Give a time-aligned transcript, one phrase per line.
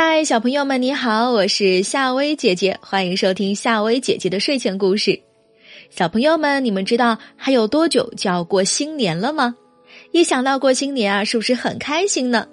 [0.00, 5.20] 嗨，小朋友们，你好，我是夏薇姐姐，欢迎收听夏薇姐姐的睡前故事。
[5.90, 9.56] 小朋友们，你们知道还有多久就要过新年了吗？
[10.12, 12.46] 一想到过新年啊，是不是很开心呢？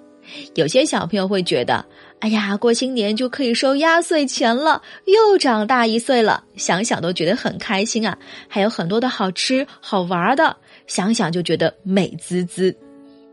[0.56, 1.86] 有些小朋友会觉得，
[2.18, 8.18] 哎呀，过新年就可以收压岁钱了，又长大一岁了，想想都觉得很开心啊！
[8.48, 10.56] 还有很多的好吃好玩的，
[10.88, 12.76] 想想就觉得美滋滋。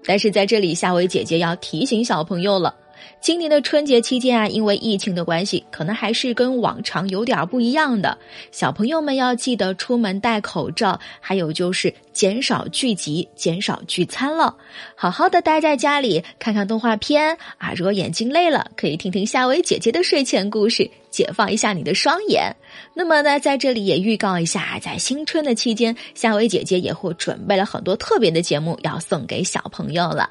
[0.06, 2.76] 但是在这里，夏薇姐姐要提醒小朋友了。
[3.22, 8.18] 今年的春节期间啊，因为疫情的关系，可能还是跟往常有点不一样的。
[8.52, 14.56] 小朋友们要记得出门戴口罩，还有就是减少聚集、减少聚餐了。
[14.96, 17.72] 好好的待在家里，看看动画片啊。
[17.76, 22.56] 如果眼睛累了，可以听听夏薇姐姐的睡前故事，解放一下你的双眼。
[22.94, 30.30] 那么呢，在这里也预告一下，在新春的期间，夏薇姐姐也会准备了很多特别的节目要送给小朋友了。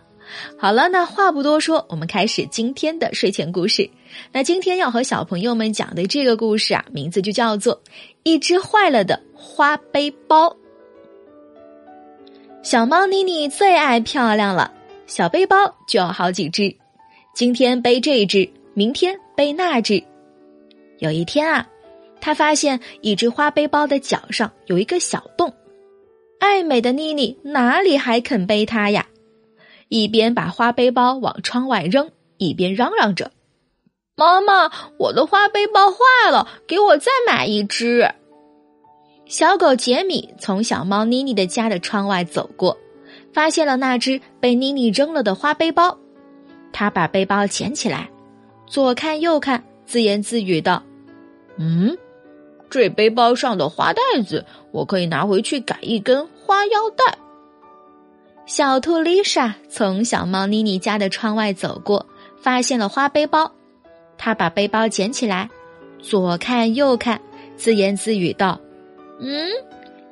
[0.59, 3.89] 好了，那话不多说，我们开始今天的睡前故事。
[4.33, 7.75] 那今天要和小朋友们讲的这个故事啊，名字就叫做
[8.23, 10.49] 《一只坏了的花背包》。
[12.63, 14.73] 小猫妮妮最爱漂亮了，
[15.07, 15.57] 小背包
[15.89, 16.77] 就有好几只，
[17.35, 20.03] 今天背这只，明天背那只。
[20.99, 21.67] 有一天啊，
[22.21, 25.53] 他发现一只花背包的脚上有一个小洞，
[26.39, 29.05] 爱美的妮妮哪里还肯背它呀？
[29.93, 33.31] 一边把花背包往窗外扔，一边嚷嚷着
[34.17, 38.11] ：“妈妈，我的花背包坏了，给我再买一只。”
[39.29, 42.79] 小狗杰米从小猫妮妮的家的窗外走过，
[43.35, 45.99] 发现了那只被妮妮扔了的花背包。
[46.73, 48.09] 他把背包捡起来，
[48.67, 50.83] 左看右看，自言自语道
[51.61, 51.99] ：“嗯，
[52.71, 57.19] 这背包上的花带子，我可以拿回去改一根花腰带。”
[58.45, 62.05] 小兔丽莎从小猫妮妮家的窗外走过，
[62.41, 63.51] 发现了花背包。
[64.19, 65.49] 她把背包捡起来，
[66.01, 67.21] 左看右看，
[67.57, 68.61] 自言自语道
[69.21, 69.49] ：“嗯，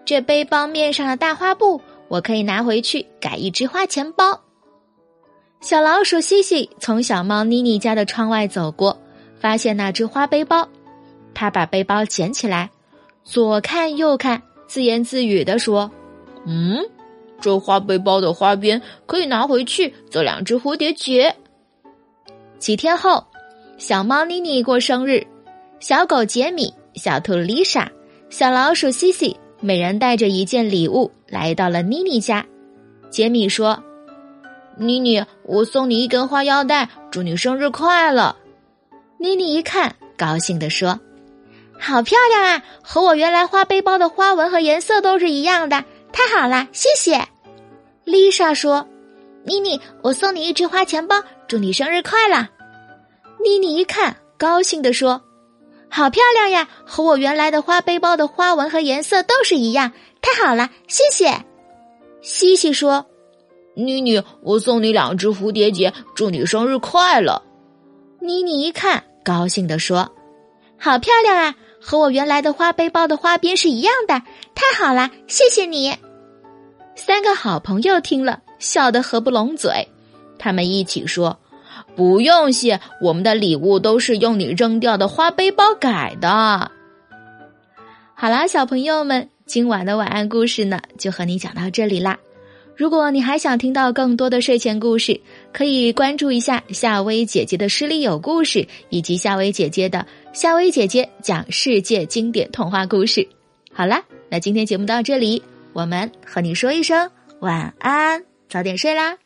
[0.05, 4.41] 这背包面上的大花布，我可以拿回去改一只花钱包。”
[5.61, 8.97] 小老鼠西西从小猫妮妮家的窗外走过，
[9.39, 10.69] 发现那只花背包。
[11.35, 12.71] 他把背包捡起来，
[13.25, 15.91] 左看右看，自言自语地说
[16.47, 16.79] ：“嗯。”
[17.41, 21.35] 这花背包的花边可以拿回去做两只蝴蝶结。
[22.59, 23.25] 几天后，
[23.79, 25.27] 小猫妮妮过生日，
[25.81, 27.91] 小狗杰米、小兔丽莎、
[28.29, 32.45] 小老鼠西西每人带着一件礼物来到了妮妮家。
[33.09, 33.83] 杰米说
[34.77, 38.37] ：“妮妮，我送你一根花腰带，祝你生日快乐。”
[39.19, 41.01] 妮妮一看，高兴地说
[41.79, 47.30] ：“好漂亮啊，和我原来花背包的花纹和颜色都是一样的。”太好了，谢谢。
[48.11, 48.87] 丽莎说
[49.45, 52.49] ：“妮妮，我送你一只花钱包，祝你生日快乐。”
[53.43, 55.23] 妮妮一看，高兴地说
[55.89, 59.93] ：“好漂亮呀，和我原来的花背包的花纹和颜色都是一样。
[60.21, 61.45] 太好了，谢谢。”
[62.21, 63.07] 西西说
[63.75, 67.43] ：“妮妮，我送你两只蝴蝶结，祝你生日快乐。”
[68.21, 70.11] 妮妮一看，高兴地说
[70.77, 74.21] ：“好漂亮啊，和我原来的花背包的花边是一样的。
[74.55, 75.97] 太好了，谢谢你。”
[76.97, 79.89] 三个好朋友听了，笑得合不拢嘴。
[80.39, 81.39] 他们一起说
[81.97, 86.71] ：“不用谢，我们的礼物都是用你扔掉的花背包改的。”
[88.15, 92.19] 好啦，小朋友们，今晚的晚安故事呢，就和你讲到这里啦。
[92.77, 95.21] 如果你还想听到更多的睡前故事，
[95.53, 103.27] 可以关注一下夏薇姐姐的诗里有故事，以及夏薇姐姐的夏薇姐姐讲世界经典童话故事。
[103.73, 105.43] 好啦，那今天节目到这里。
[105.73, 107.11] 我们和你说一声
[107.41, 109.17] 晚安，早点睡啦。